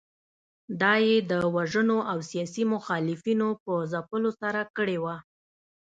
دا 0.81 0.93
یې 1.07 1.17
د 1.31 1.33
وژنو 1.55 1.97
او 2.11 2.17
سیاسي 2.29 2.63
مخالفینو 2.73 3.47
په 3.63 3.73
ځپلو 3.91 4.31
سره 4.41 4.61
کړې 4.77 4.97
وه. 5.03 5.15